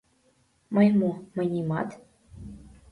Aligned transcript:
—Мый 0.75 0.87
мо, 0.99 1.11
мый 1.35 1.47
нимат. 1.53 1.89